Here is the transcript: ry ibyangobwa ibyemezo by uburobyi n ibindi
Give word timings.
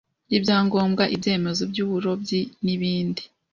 ry 0.27 0.33
ibyangobwa 0.39 1.03
ibyemezo 1.15 1.63
by 1.71 1.79
uburobyi 1.85 2.39
n 2.63 2.67
ibindi 2.75 3.21